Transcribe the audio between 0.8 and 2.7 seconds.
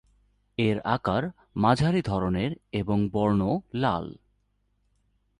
আকার মাঝারি ধরনের